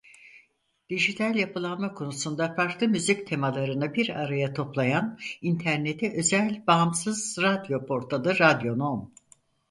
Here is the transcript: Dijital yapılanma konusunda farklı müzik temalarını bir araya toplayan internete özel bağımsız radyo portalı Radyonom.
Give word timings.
Dijital 0.89 1.35
yapılanma 1.35 1.93
konusunda 1.93 2.53
farklı 2.55 2.87
müzik 2.87 3.27
temalarını 3.27 3.93
bir 3.93 4.09
araya 4.09 4.53
toplayan 4.53 5.19
internete 5.41 6.17
özel 6.19 6.63
bağımsız 6.67 7.37
radyo 7.41 7.85
portalı 7.85 8.39
Radyonom. 8.39 9.11